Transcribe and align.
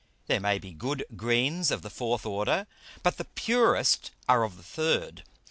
There 0.25 0.39
may 0.39 0.57
be 0.57 0.71
good 0.71 1.05
Greens 1.15 1.69
of 1.69 1.83
the 1.83 1.89
fourth 1.91 2.25
Order, 2.25 2.65
but 3.03 3.17
the 3.17 3.25
purest 3.25 4.09
are 4.27 4.43
of 4.43 4.57
the 4.57 4.63
third. 4.63 5.21